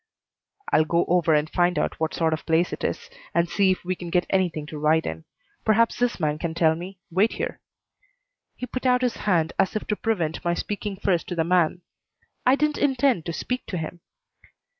[0.73, 3.85] "I'll go over and find out what sort of place it is, and see if
[3.85, 5.25] we can get anything to ride in.
[5.63, 6.97] Perhaps this man can tell me.
[7.11, 7.61] Wait here."
[8.55, 11.81] He put out his hand as if to prevent my speaking first to the man.
[12.47, 13.99] I didn't intend to speak to him.